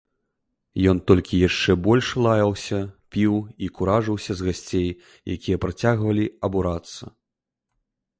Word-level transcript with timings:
Ён 0.91 0.99
толькі 1.09 1.41
яшчэ 1.47 1.71
больш 1.87 2.07
лаяўся, 2.25 2.79
піў 3.15 3.35
і 3.65 3.69
куражыўся 3.75 4.33
з 4.39 4.47
гасцей, 4.47 4.89
якія 5.35 5.61
працягвалі 5.67 6.25
абурацца. 6.49 7.03